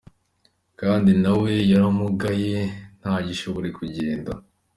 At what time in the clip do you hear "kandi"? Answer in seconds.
0.79-1.11